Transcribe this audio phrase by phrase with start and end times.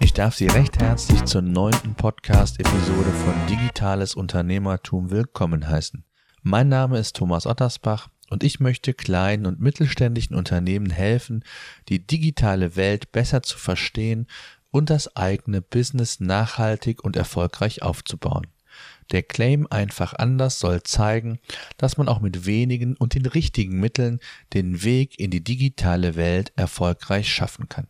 [0.00, 6.04] Ich darf Sie recht herzlich zur neunten Podcast-Episode von Digitales Unternehmertum willkommen heißen.
[6.42, 11.44] Mein Name ist Thomas Ottersbach und ich möchte kleinen und mittelständischen Unternehmen helfen,
[11.88, 14.26] die digitale Welt besser zu verstehen
[14.70, 18.46] und das eigene Business nachhaltig und erfolgreich aufzubauen.
[19.12, 21.38] Der Claim einfach anders soll zeigen,
[21.76, 24.20] dass man auch mit wenigen und den richtigen Mitteln
[24.52, 27.88] den Weg in die digitale Welt erfolgreich schaffen kann.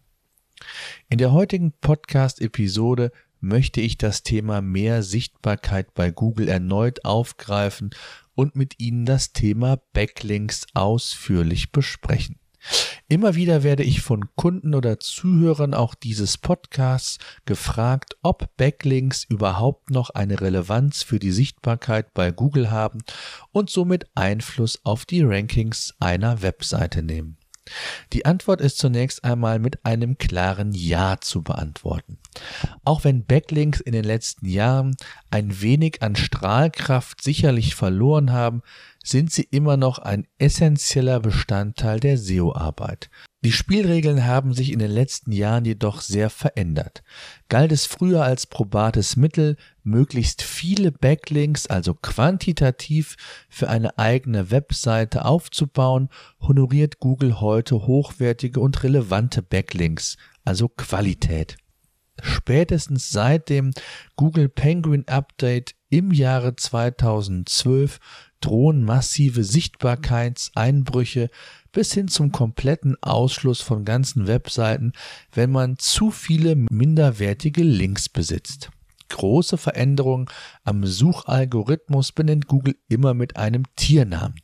[1.09, 7.91] In der heutigen Podcast-Episode möchte ich das Thema mehr Sichtbarkeit bei Google erneut aufgreifen
[8.35, 12.39] und mit Ihnen das Thema Backlinks ausführlich besprechen.
[13.09, 19.91] Immer wieder werde ich von Kunden oder Zuhörern auch dieses Podcasts gefragt, ob Backlinks überhaupt
[19.91, 22.99] noch eine Relevanz für die Sichtbarkeit bei Google haben
[23.51, 27.39] und somit Einfluss auf die Rankings einer Webseite nehmen.
[28.13, 32.19] Die Antwort ist zunächst einmal mit einem klaren Ja zu beantworten.
[32.85, 34.97] Auch wenn Backlinks in den letzten Jahren
[35.31, 38.63] ein wenig an Strahlkraft sicherlich verloren haben,
[39.05, 43.11] sind sie immer noch ein essentieller Bestandteil der SEO-Arbeit.
[43.45, 47.05] Die Spielregeln haben sich in den letzten Jahren jedoch sehr verändert.
[47.49, 53.17] Galt es früher als probates Mittel, möglichst viele Backlinks, also quantitativ,
[53.49, 56.09] für eine eigene Webseite aufzubauen,
[56.41, 61.57] honoriert Google heute hochwertige und relevante Backlinks, also Qualität.
[62.21, 63.71] Spätestens seit dem
[64.17, 68.01] Google Penguin Update im Jahre 2012
[68.41, 71.31] drohen massive Sichtbarkeitseinbrüche
[71.73, 74.93] bis hin zum kompletten Ausschluss von ganzen Webseiten,
[75.33, 78.71] wenn man zu viele minderwertige Links besitzt.
[79.11, 80.27] Große Veränderungen
[80.65, 84.35] am Suchalgorithmus benennt Google immer mit einem Tiernamen.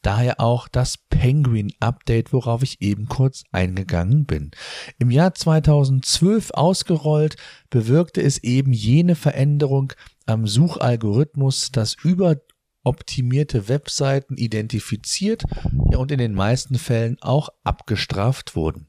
[0.00, 4.52] Daher auch das Penguin Update, worauf ich eben kurz eingegangen bin.
[4.98, 7.36] Im Jahr 2012 ausgerollt,
[7.68, 9.92] bewirkte es eben jene Veränderung
[10.24, 12.36] am Suchalgorithmus, dass über
[12.86, 15.42] optimierte Webseiten identifiziert
[15.90, 18.86] ja, und in den meisten Fällen auch abgestraft wurden.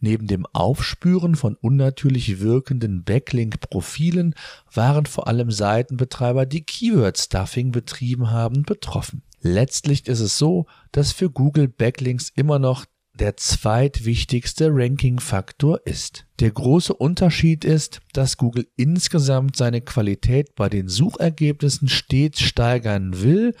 [0.00, 4.34] Neben dem Aufspüren von unnatürlich wirkenden Backlink-Profilen
[4.72, 9.22] waren vor allem Seitenbetreiber, die Keyword-Stuffing betrieben haben, betroffen.
[9.40, 12.84] Letztlich ist es so, dass für Google Backlinks immer noch
[13.16, 16.26] der zweitwichtigste Ranking-Faktor ist.
[16.40, 23.54] Der große Unterschied ist, dass Google insgesamt seine Qualität bei den Suchergebnissen stets steigern will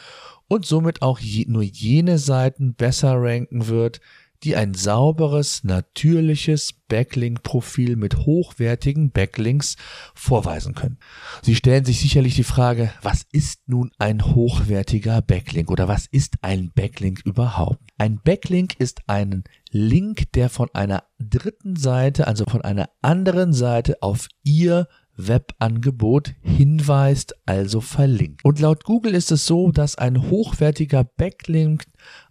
[0.48, 4.00] und somit auch je, nur jene Seiten besser ranken wird,
[4.42, 9.76] die ein sauberes, natürliches Backlink-Profil mit hochwertigen Backlinks
[10.14, 10.98] vorweisen können.
[11.42, 16.34] Sie stellen sich sicherlich die Frage, was ist nun ein hochwertiger Backlink oder was ist
[16.42, 17.80] ein Backlink überhaupt?
[17.98, 24.02] Ein Backlink ist ein Link, der von einer dritten Seite, also von einer anderen Seite
[24.02, 24.86] auf Ihr
[25.16, 28.44] Webangebot hinweist, also verlinkt.
[28.44, 31.84] Und laut Google ist es so, dass ein hochwertiger Backlink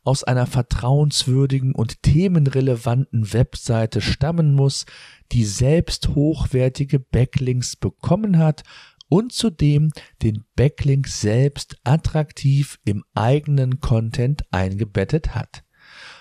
[0.06, 4.86] aus einer vertrauenswürdigen und themenrelevanten Webseite stammen muss,
[5.32, 8.64] die selbst hochwertige Backlinks bekommen hat
[9.10, 15.64] und zudem den Backlink selbst attraktiv im eigenen Content eingebettet hat.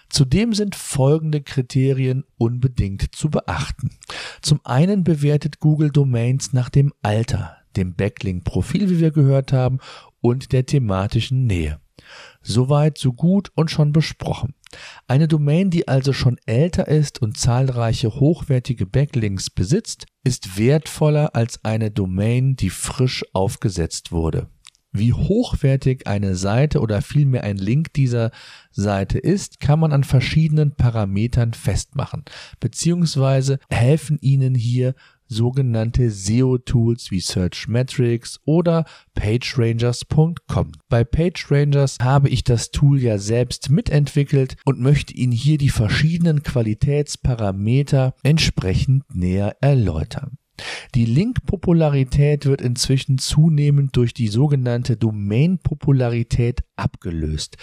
[0.09, 3.91] Zudem sind folgende Kriterien unbedingt zu beachten.
[4.43, 9.81] Zum einen bewertet Google Domains nach dem Alter, dem Backlink-Profil, wie wir gehört haben,
[10.21, 11.81] und der thematischen Nähe.
[12.43, 14.55] Soweit, so gut und schon besprochen.
[15.07, 21.65] Eine Domain, die also schon älter ist und zahlreiche hochwertige Backlinks besitzt, ist wertvoller als
[21.65, 24.49] eine Domain, die frisch aufgesetzt wurde.
[24.97, 28.31] Wie hochwertig eine Seite oder vielmehr ein Link dieser
[28.71, 32.25] Seite ist, kann man an verschiedenen Parametern festmachen,
[32.61, 34.95] beziehungsweise helfen Ihnen hier
[35.35, 38.85] sogenannte SEO-Tools wie Searchmetrics oder
[39.15, 40.73] PageRangers.com.
[40.89, 46.43] Bei PageRangers habe ich das Tool ja selbst mitentwickelt und möchte Ihnen hier die verschiedenen
[46.43, 50.39] Qualitätsparameter entsprechend näher erläutern.
[50.95, 57.57] Die Link-Popularität wird inzwischen zunehmend durch die sogenannte Domain-Popularität abgelöst.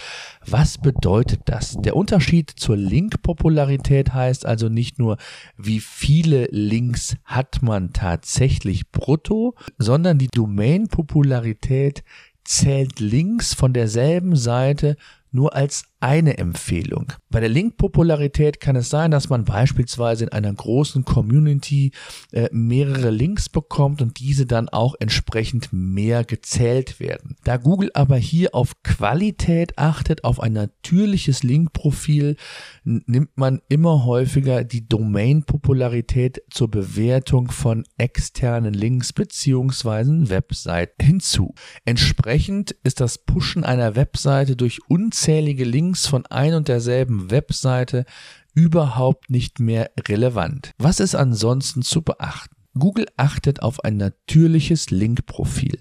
[0.46, 1.76] Was bedeutet das?
[1.78, 5.16] Der Unterschied zur Link-Popularität heißt also nicht nur,
[5.56, 12.02] wie viele Links hat man tatsächlich brutto, sondern die Domain-Popularität
[12.44, 14.96] zählt Links von derselben Seite
[15.32, 17.12] nur als eine Empfehlung.
[17.30, 21.92] Bei der Link-Popularität kann es sein, dass man beispielsweise in einer großen Community
[22.32, 27.36] äh, mehrere Links bekommt und diese dann auch entsprechend mehr gezählt werden.
[27.44, 32.36] Da Google aber hier auf Qualität achtet, auf ein natürliches Link-Profil,
[32.84, 41.54] nimmt man immer häufiger die Domain-Popularität zur Bewertung von externen Links beziehungsweise Webseiten hinzu.
[41.84, 44.80] Entsprechend ist das Pushen einer Webseite durch
[45.22, 48.06] unzählige Links von ein und derselben Webseite
[48.54, 50.72] überhaupt nicht mehr relevant.
[50.78, 52.56] Was ist ansonsten zu beachten?
[52.76, 55.78] Google achtet auf ein natürliches Link-Profil.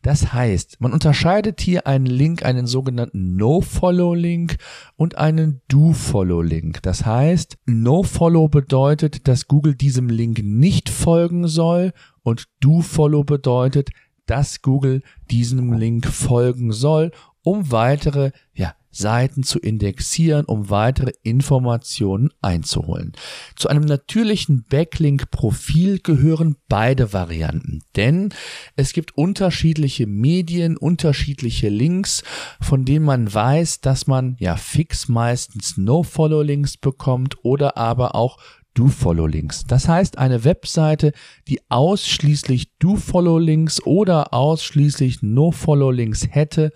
[0.00, 4.56] Das heißt, man unterscheidet hier einen Link, einen sogenannten No-Follow-Link
[4.96, 6.80] und einen Do-Follow-Link.
[6.80, 11.92] Das heißt, No-Follow bedeutet, dass Google diesem Link nicht folgen soll
[12.22, 13.90] und Do-Follow bedeutet,
[14.28, 17.10] dass Google diesem Link folgen soll,
[17.48, 23.12] um weitere ja, Seiten zu indexieren, um weitere Informationen einzuholen.
[23.56, 28.34] Zu einem natürlichen Backlink-Profil gehören beide Varianten, denn
[28.76, 32.22] es gibt unterschiedliche Medien, unterschiedliche Links,
[32.60, 38.38] von denen man weiß, dass man ja fix meistens No-Follow-Links bekommt oder aber auch
[38.74, 39.64] Do-Follow-Links.
[39.66, 41.12] Das heißt, eine Webseite,
[41.48, 46.72] die ausschließlich Do-Follow-Links oder ausschließlich No-Follow-Links hätte,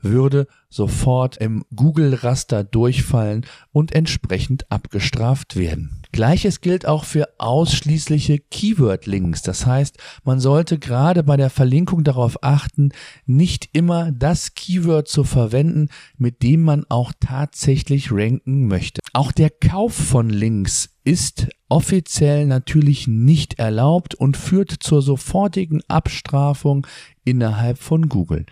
[0.00, 6.02] würde sofort im Google-Raster durchfallen und entsprechend abgestraft werden.
[6.12, 9.42] Gleiches gilt auch für ausschließliche Keyword-Links.
[9.42, 12.90] Das heißt, man sollte gerade bei der Verlinkung darauf achten,
[13.26, 19.00] nicht immer das Keyword zu verwenden, mit dem man auch tatsächlich ranken möchte.
[19.12, 26.86] Auch der Kauf von Links ist offiziell natürlich nicht erlaubt und führt zur sofortigen Abstrafung
[27.24, 28.46] innerhalb von Google.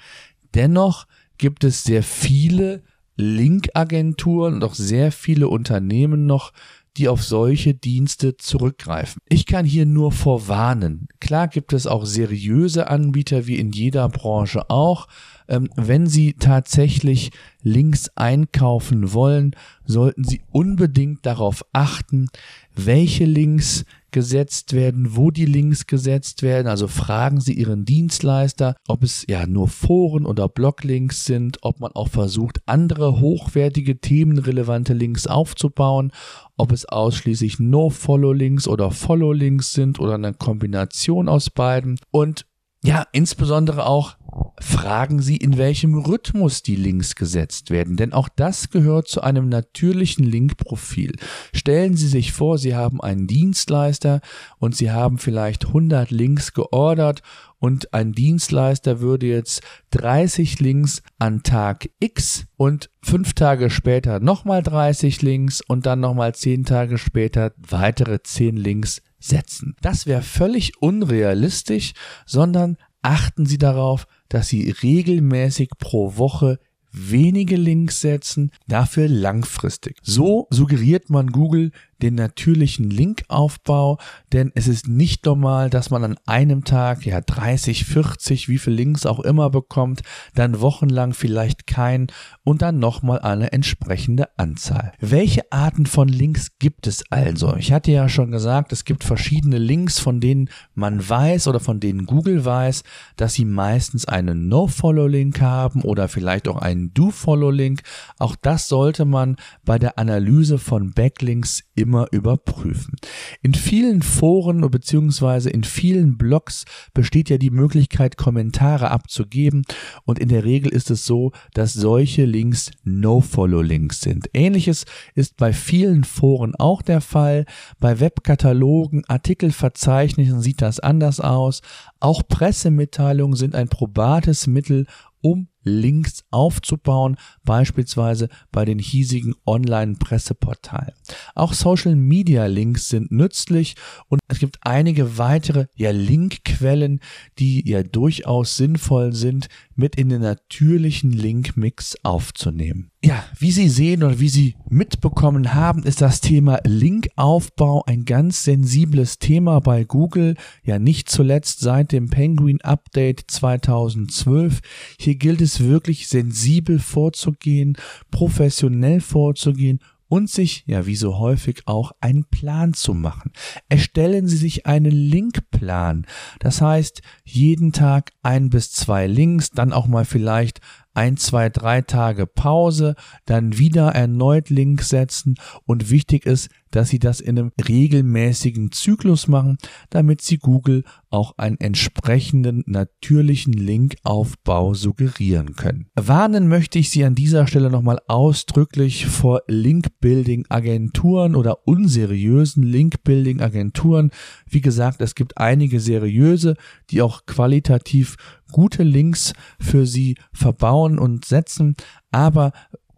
[0.54, 1.06] Dennoch
[1.38, 2.82] gibt es sehr viele
[3.16, 6.52] Linkagenturen und auch sehr viele Unternehmen noch,
[6.96, 9.20] die auf solche Dienste zurückgreifen.
[9.28, 11.08] Ich kann hier nur vorwarnen.
[11.20, 15.08] Klar gibt es auch seriöse Anbieter wie in jeder Branche auch.
[15.48, 17.32] Ähm, wenn Sie tatsächlich
[17.62, 22.28] Links einkaufen wollen, sollten Sie unbedingt darauf achten,
[22.76, 23.84] welche Links
[24.14, 26.68] gesetzt werden, wo die Links gesetzt werden.
[26.68, 31.90] Also fragen Sie Ihren Dienstleister, ob es ja nur Foren oder Bloglinks sind, ob man
[31.92, 36.12] auch versucht, andere hochwertige themenrelevante Links aufzubauen,
[36.56, 41.98] ob es ausschließlich No-Follow-Links oder Follow-Links sind oder eine Kombination aus beiden.
[42.12, 42.46] Und
[42.84, 44.16] ja, insbesondere auch
[44.60, 49.48] fragen Sie, in welchem Rhythmus die Links gesetzt werden, denn auch das gehört zu einem
[49.48, 51.12] natürlichen Linkprofil.
[51.54, 54.20] Stellen Sie sich vor, Sie haben einen Dienstleister
[54.58, 57.22] und Sie haben vielleicht 100 Links geordert
[57.58, 64.62] und ein Dienstleister würde jetzt 30 Links an Tag X und fünf Tage später nochmal
[64.62, 69.74] 30 Links und dann nochmal zehn Tage später weitere 10 Links setzen.
[69.80, 71.92] Das wäre völlig unrealistisch,
[72.26, 76.58] sondern achten Sie darauf, dass Sie regelmäßig pro Woche
[76.94, 79.98] wenige Links setzen, dafür langfristig.
[80.02, 83.98] So suggeriert man Google den natürlichen Linkaufbau,
[84.32, 88.76] denn es ist nicht normal, dass man an einem Tag ja 30, 40, wie viele
[88.76, 90.02] Links auch immer bekommt,
[90.34, 92.08] dann wochenlang vielleicht kein
[92.42, 94.92] und dann nochmal eine entsprechende Anzahl.
[95.00, 97.56] Welche Arten von Links gibt es also?
[97.56, 101.80] Ich hatte ja schon gesagt, es gibt verschiedene Links, von denen man weiß oder von
[101.80, 102.82] denen Google weiß,
[103.16, 107.82] dass sie meistens einen No-Follow-Link haben oder vielleicht auch einen Do-Follow-Link.
[108.18, 112.96] Auch das sollte man bei der Analyse von Backlinks immer überprüfen.
[113.42, 115.50] In vielen Foren bzw.
[115.50, 116.64] in vielen Blogs
[116.94, 119.64] besteht ja die Möglichkeit, Kommentare abzugeben
[120.06, 124.30] und in der Regel ist es so, dass solche Links No-Follow-Links sind.
[124.32, 127.44] Ähnliches ist bei vielen Foren auch der Fall.
[127.78, 131.60] Bei Webkatalogen, Artikelverzeichnissen sieht das anders aus.
[132.00, 134.86] Auch Pressemitteilungen sind ein probates Mittel,
[135.20, 140.92] um Links aufzubauen, beispielsweise bei den hiesigen Online-Presseportalen.
[141.34, 143.74] Auch Social-Media-Links sind nützlich
[144.08, 147.00] und es gibt einige weitere ja, Linkquellen,
[147.38, 152.90] die ja durchaus sinnvoll sind, mit in den natürlichen Link-Mix aufzunehmen.
[153.04, 158.44] Ja, wie Sie sehen oder wie Sie mitbekommen haben, ist das Thema Linkaufbau ein ganz
[158.44, 160.36] sensibles Thema bei Google.
[160.62, 164.62] Ja, nicht zuletzt seit dem Penguin Update 2012.
[164.98, 167.76] Hier gilt es wirklich sensibel vorzugehen,
[168.10, 173.32] professionell vorzugehen und sich, ja wie so häufig auch, einen Plan zu machen.
[173.68, 176.06] Erstellen Sie sich einen Linkplan.
[176.38, 180.60] Das heißt, jeden Tag ein bis zwei Links, dann auch mal vielleicht
[180.94, 182.94] ein, zwei, drei Tage Pause,
[183.26, 185.34] dann wieder erneut Links setzen
[185.66, 189.58] und wichtig ist, dass Sie das in einem regelmäßigen Zyklus machen,
[189.90, 195.86] damit Sie Google auch einen entsprechenden natürlichen Linkaufbau suggerieren können.
[195.94, 204.10] Warnen möchte ich Sie an dieser Stelle nochmal ausdrücklich vor Link-Building-Agenturen oder unseriösen Link-Building-Agenturen.
[204.48, 206.56] Wie gesagt, es gibt einige seriöse,
[206.90, 208.16] die auch qualitativ
[208.54, 211.74] gute Links für Sie verbauen und setzen,
[212.12, 212.52] aber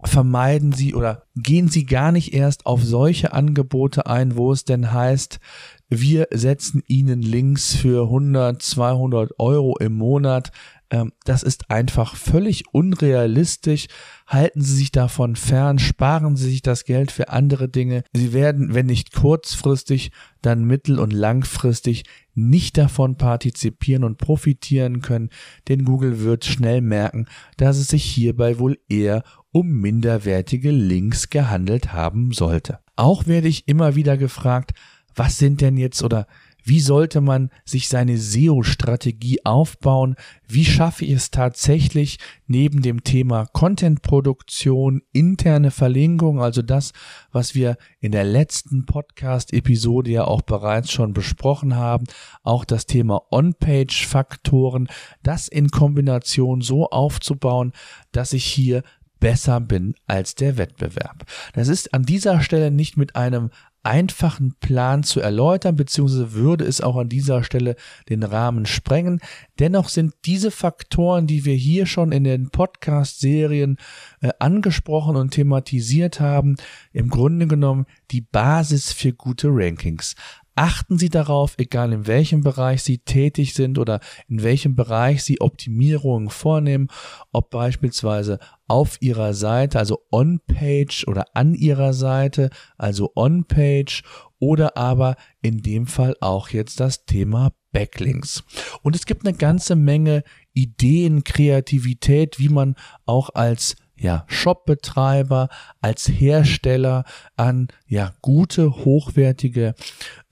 [0.04, 4.92] vermeiden Sie oder gehen Sie gar nicht erst auf solche Angebote ein, wo es denn
[4.92, 5.40] heißt,
[5.88, 10.52] wir setzen Ihnen Links für 100, 200 Euro im Monat.
[10.90, 13.86] Ähm, das ist einfach völlig unrealistisch.
[14.26, 18.04] Halten Sie sich davon fern, sparen Sie sich das Geld für andere Dinge.
[18.12, 20.12] Sie werden, wenn nicht kurzfristig,
[20.42, 25.30] dann mittel- und langfristig nicht davon partizipieren und profitieren können,
[25.68, 27.26] denn Google wird schnell merken,
[27.56, 32.78] dass es sich hierbei wohl eher um minderwertige Links gehandelt haben sollte.
[32.94, 34.72] Auch werde ich immer wieder gefragt,
[35.14, 36.26] was sind denn jetzt oder
[36.66, 40.16] wie sollte man sich seine SEO-Strategie aufbauen?
[40.48, 42.18] Wie schaffe ich es tatsächlich
[42.48, 46.92] neben dem Thema Content-Produktion, interne Verlinkung, also das,
[47.30, 52.06] was wir in der letzten Podcast-Episode ja auch bereits schon besprochen haben,
[52.42, 54.88] auch das Thema On-Page-Faktoren,
[55.22, 57.74] das in Kombination so aufzubauen,
[58.10, 58.82] dass ich hier
[59.20, 61.24] besser bin als der Wettbewerb.
[61.54, 63.50] Das ist an dieser Stelle nicht mit einem
[63.86, 67.76] einfachen Plan zu erläutern, beziehungsweise würde es auch an dieser Stelle
[68.08, 69.20] den Rahmen sprengen.
[69.60, 73.78] Dennoch sind diese Faktoren, die wir hier schon in den Podcast-Serien
[74.20, 76.56] äh, angesprochen und thematisiert haben,
[76.92, 80.16] im Grunde genommen die Basis für gute Rankings.
[80.58, 85.42] Achten Sie darauf, egal in welchem Bereich Sie tätig sind oder in welchem Bereich Sie
[85.42, 86.88] Optimierungen vornehmen,
[87.30, 92.48] ob beispielsweise auf Ihrer Seite, also on-page oder an Ihrer Seite,
[92.78, 94.02] also on-page
[94.38, 98.42] oder aber in dem Fall auch jetzt das Thema Backlinks.
[98.82, 105.48] Und es gibt eine ganze Menge Ideen, Kreativität, wie man auch als ja, Shopbetreiber,
[105.80, 107.04] als Hersteller
[107.36, 109.74] an ja, gute, hochwertige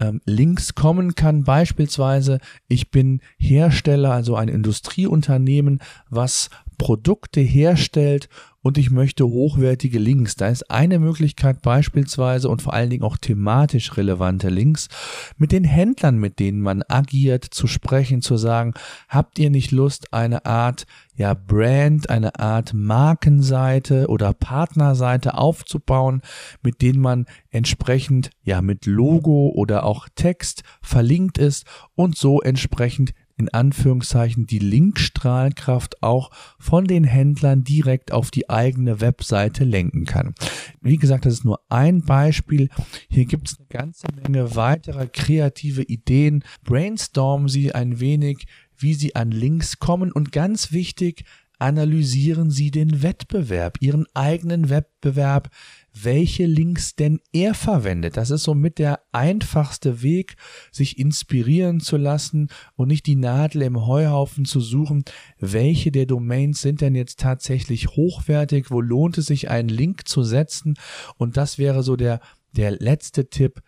[0.01, 1.45] ähm, Links kommen kann.
[1.45, 5.81] Beispielsweise, ich bin Hersteller, also ein Industrieunternehmen,
[6.11, 8.29] was Produkte herstellt
[8.65, 10.37] und ich möchte hochwertige Links.
[10.37, 14.89] Da ist eine Möglichkeit beispielsweise und vor allen Dingen auch thematisch relevante Links
[15.37, 18.73] mit den Händlern, mit denen man agiert, zu sprechen, zu sagen,
[19.11, 26.23] habt ihr nicht Lust, eine Art ja Brand, eine Art Markenseite oder Partnerseite aufzubauen,
[26.63, 33.13] mit denen man entsprechend ja mit Logo oder auch Text verlinkt ist und so entsprechend
[33.37, 40.35] in Anführungszeichen die Linkstrahlkraft auch von den Händlern direkt auf die eigene Webseite lenken kann.
[40.81, 42.69] Wie gesagt, das ist nur ein Beispiel.
[43.09, 46.45] Hier gibt es eine ganze Menge weiterer kreative Ideen.
[46.65, 51.25] Brainstormen Sie ein wenig, wie Sie an Links kommen und ganz wichtig,
[51.59, 55.51] analysieren Sie den Wettbewerb, Ihren eigenen Wettbewerb,
[55.93, 58.17] welche Links denn er verwendet.
[58.17, 60.37] Das ist somit der einfachste Weg,
[60.73, 65.05] sich inspirieren zu lassen und nicht die Nadel im Heuhaufen zu suchen,
[65.39, 70.23] welche der Domains sind denn jetzt tatsächlich hochwertig, wo lohnt es sich einen Link zu
[70.23, 70.75] setzen
[71.17, 72.21] und das wäre so der,
[72.53, 73.63] der letzte Tipp,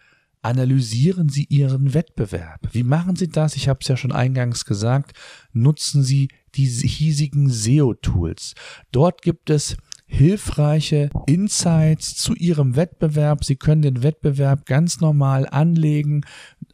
[0.47, 2.69] analysieren Sie Ihren Wettbewerb.
[2.71, 3.57] Wie machen Sie das?
[3.57, 5.13] Ich habe es ja schon eingangs gesagt.
[5.53, 8.55] Nutzen Sie die hiesigen SEO-Tools.
[8.93, 13.45] Dort gibt es hilfreiche Insights zu Ihrem Wettbewerb.
[13.45, 16.25] Sie können den Wettbewerb ganz normal anlegen,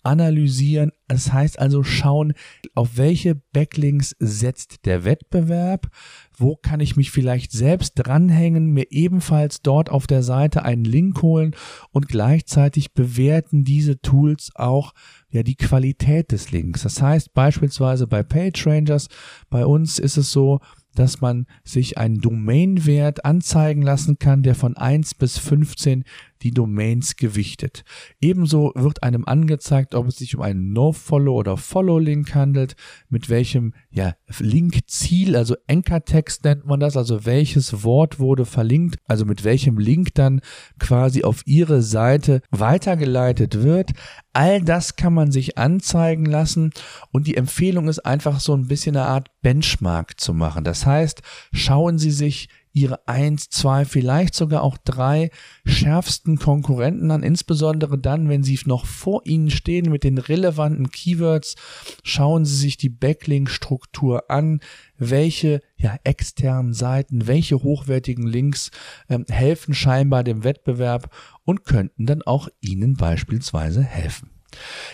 [0.03, 0.93] analysieren.
[1.09, 2.35] Das heißt also schauen,
[2.75, 5.89] auf welche Backlinks setzt der Wettbewerb,
[6.37, 11.23] wo kann ich mich vielleicht selbst dranhängen, mir ebenfalls dort auf der Seite einen Link
[11.23, 11.55] holen
[11.91, 14.93] und gleichzeitig bewerten diese Tools auch
[15.31, 16.83] ja die Qualität des Links.
[16.83, 19.09] Das heißt beispielsweise bei PageRangers,
[19.51, 20.61] bei uns ist es so,
[20.95, 26.05] dass man sich einen Domainwert anzeigen lassen kann, der von 1 bis 15
[26.43, 27.85] die Domains gewichtet.
[28.21, 32.77] Ebenso wird einem angezeigt, ob es sich um einen No-Follow oder Follow-Link handelt,
[33.09, 39.25] mit welchem ja, Link-Ziel, also Anchor-Text nennt man das, also welches Wort wurde verlinkt, also
[39.25, 40.41] mit welchem Link dann
[40.79, 43.93] quasi auf Ihre Seite weitergeleitet wird.
[44.33, 46.71] All das kann man sich anzeigen lassen
[47.11, 50.65] und die Empfehlung ist einfach so ein bisschen eine Art Benchmark zu machen.
[50.65, 51.23] Das heißt,
[51.53, 55.31] schauen Sie sich ihre eins, zwei, vielleicht sogar auch drei
[55.65, 61.57] schärfsten Konkurrenten an, insbesondere dann, wenn sie noch vor ihnen stehen mit den relevanten Keywords.
[62.03, 64.61] Schauen Sie sich die Backlink-Struktur an,
[64.99, 68.71] welche ja, externen Seiten, welche hochwertigen Links
[69.09, 71.15] ähm, helfen scheinbar dem Wettbewerb
[71.45, 74.32] und könnten dann auch Ihnen beispielsweise helfen.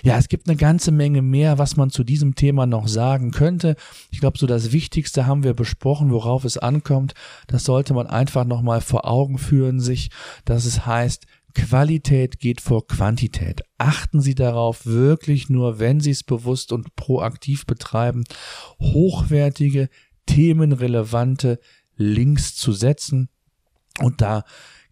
[0.02, 3.76] Ja, es gibt eine ganze Menge mehr, was man zu diesem Thema noch sagen könnte.
[4.10, 7.14] Ich glaube, so das Wichtigste haben wir besprochen, worauf es ankommt.
[7.46, 10.10] Das sollte man einfach nochmal vor Augen führen, sich,
[10.44, 13.62] dass es heißt, Qualität geht vor Quantität.
[13.78, 18.24] Achten Sie darauf, wirklich nur, wenn Sie es bewusst und proaktiv betreiben,
[18.80, 19.88] hochwertige,
[20.26, 21.58] themenrelevante
[21.96, 23.28] Links zu setzen.
[24.00, 24.44] Und da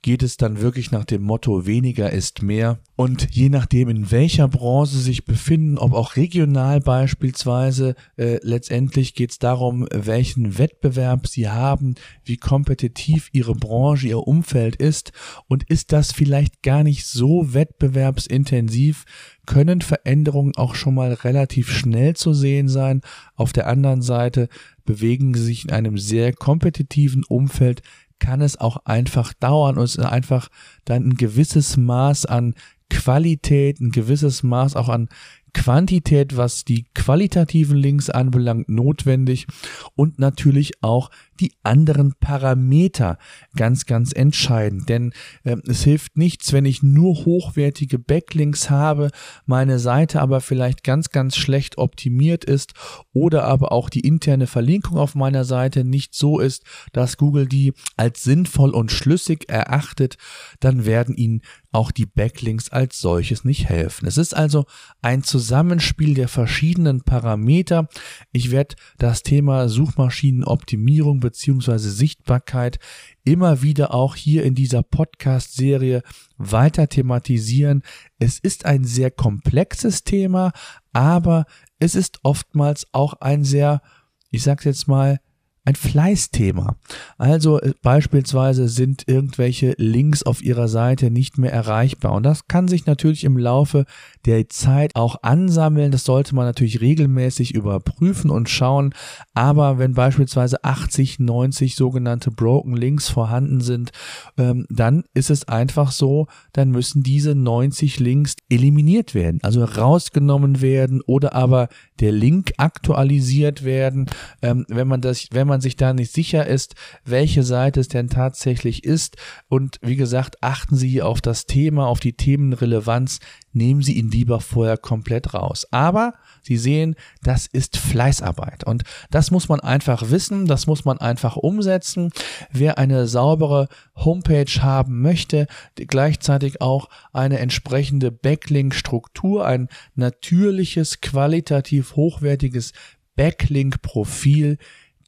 [0.07, 2.79] geht es dann wirklich nach dem Motto weniger ist mehr.
[2.95, 9.33] Und je nachdem, in welcher Branche sich befinden, ob auch regional beispielsweise, äh, letztendlich geht
[9.33, 15.11] es darum, welchen Wettbewerb sie haben, wie kompetitiv ihre Branche, ihr Umfeld ist
[15.49, 19.07] und ist das vielleicht gar nicht so wettbewerbsintensiv,
[19.45, 23.01] können Veränderungen auch schon mal relativ schnell zu sehen sein.
[23.35, 24.49] Auf der anderen Seite
[24.85, 27.83] bewegen sie sich in einem sehr kompetitiven Umfeld,
[28.19, 30.49] kann es auch einfach dauern und es ist einfach
[30.85, 32.55] dann ein gewisses Maß an
[32.89, 35.09] Qualität, ein gewisses Maß auch an
[35.57, 39.47] Quantität, was die qualitativen Links anbelangt, notwendig
[39.95, 41.11] und natürlich auch
[41.41, 43.19] die anderen Parameter
[43.57, 44.91] ganz, ganz entscheidend.
[44.91, 45.13] Denn
[45.45, 49.11] äh, es hilft nichts, wenn ich nur hochwertige Backlinks habe,
[49.47, 52.75] meine Seite aber vielleicht ganz, ganz schlecht optimiert ist
[53.15, 57.73] oder aber auch die interne Verlinkung auf meiner Seite nicht so ist, dass Google die
[57.97, 60.19] als sinnvoll und schlüssig erachtet,
[60.61, 61.41] dann werden Ihnen
[61.73, 64.07] auch die Backlinks als solches nicht helfen.
[64.07, 64.65] Es ist also
[65.03, 67.89] ein Zusammenspiel der verschiedenen Parameter.
[68.33, 72.79] Ich werde das Thema Suchmaschinenoptimierung beziehungsweise Sichtbarkeit
[73.25, 76.03] immer wieder auch hier in dieser Podcast-Serie
[76.39, 77.83] weiter thematisieren.
[78.19, 80.53] Es ist ein sehr komplexes Thema,
[80.93, 81.47] aber
[81.79, 83.83] es ist oftmals auch ein sehr,
[84.31, 85.21] ich sag's jetzt mal,
[85.67, 86.77] ein Fleißthema.
[87.19, 92.69] Also äh, beispielsweise sind irgendwelche Links auf ihrer Seite nicht mehr erreichbar und das kann
[92.69, 93.85] sich natürlich im Laufe
[94.27, 95.91] der Zeit auch ansammeln.
[95.91, 98.95] Das sollte man natürlich regelmäßig überprüfen und schauen.
[99.35, 103.91] Aber wenn beispielsweise 80, 90 sogenannte Broken Links vorhanden sind,
[104.37, 110.61] ähm, dann ist es einfach so, dann müssen diese 90 Links eliminiert werden, also rausgenommen
[110.61, 111.69] werden oder aber
[112.01, 114.07] der Link aktualisiert werden.
[114.43, 116.75] Ähm, wenn man das, wenn man man sich da nicht sicher ist,
[117.07, 119.17] welche Seite es denn tatsächlich ist.
[119.49, 123.21] Und wie gesagt, achten Sie auf das Thema, auf die Themenrelevanz,
[123.55, 125.67] nehmen Sie ihn lieber vorher komplett raus.
[125.71, 128.65] Aber Sie sehen, das ist Fleißarbeit.
[128.65, 132.11] Und das muss man einfach wissen, das muss man einfach umsetzen.
[132.53, 142.75] Wer eine saubere Homepage haben möchte, gleichzeitig auch eine entsprechende Backlink-Struktur, ein natürliches, qualitativ hochwertiges
[143.17, 144.59] Backlink-Profil,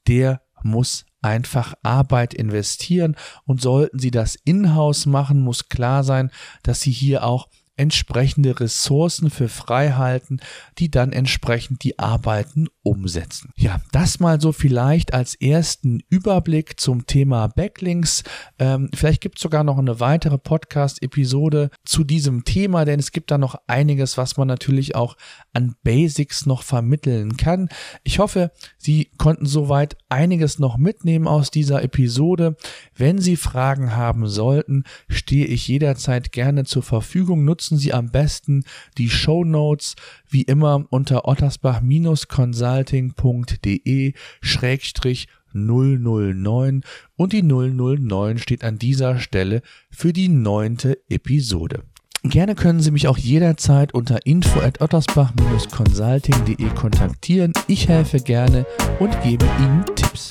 [0.09, 3.17] der muss einfach Arbeit investieren.
[3.45, 6.31] Und sollten Sie das in-house machen, muss klar sein,
[6.63, 10.41] dass Sie hier auch entsprechende Ressourcen für frei halten,
[10.79, 13.51] die dann entsprechend die Arbeiten umsetzen.
[13.57, 18.25] Ja, das mal so vielleicht als ersten Überblick zum Thema Backlinks.
[18.59, 23.31] Ähm, vielleicht gibt es sogar noch eine weitere Podcast-Episode zu diesem Thema, denn es gibt
[23.31, 25.17] da noch einiges, was man natürlich auch
[25.53, 27.69] an Basics noch vermitteln kann.
[28.05, 32.57] Ich hoffe, Sie konnten soweit einiges noch mitnehmen aus dieser Episode.
[32.97, 37.45] Wenn Sie Fragen haben sollten, stehe ich jederzeit gerne zur Verfügung.
[37.45, 38.65] Nutzen nutzen Sie am besten
[38.97, 39.95] die Show Notes
[40.29, 46.83] wie immer unter ottersbach-consulting.de schrägstrich 009
[47.17, 51.83] und die 009 steht an dieser Stelle für die neunte Episode.
[52.23, 57.53] Gerne können Sie mich auch jederzeit unter info at ottersbach-consulting.de kontaktieren.
[57.67, 58.65] Ich helfe gerne
[58.99, 60.31] und gebe Ihnen Tipps.